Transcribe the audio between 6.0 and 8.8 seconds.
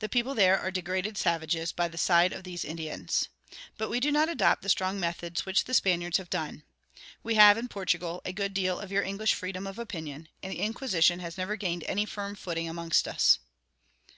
have done. We have, in Portugal, a good deal